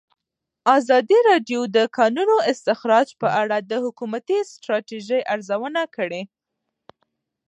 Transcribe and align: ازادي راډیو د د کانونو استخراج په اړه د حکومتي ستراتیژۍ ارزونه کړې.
ازادي 0.77 1.19
راډیو 1.29 1.61
د 1.67 1.69
د 1.75 1.77
کانونو 1.97 2.35
استخراج 2.51 3.07
په 3.21 3.27
اړه 3.41 3.57
د 3.69 3.71
حکومتي 3.83 4.39
ستراتیژۍ 4.53 5.21
ارزونه 5.33 5.81
کړې. 5.95 6.21